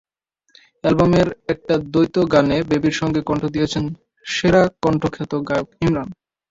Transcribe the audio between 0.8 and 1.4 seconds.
অ্যালবামের